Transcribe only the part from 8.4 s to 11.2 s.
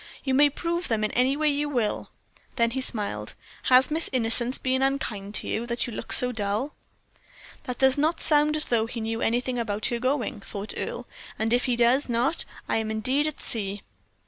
as though he knew anything about her going," thought Earle;